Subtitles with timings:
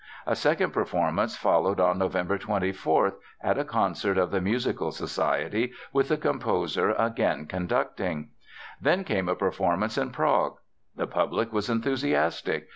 [0.25, 3.13] A second performance followed on November 24,
[3.43, 8.29] at a concert of the Musical Society, with the composer again conducting.
[8.81, 10.57] Then came a performance in Prague.
[10.95, 12.69] The public was enthusiastic.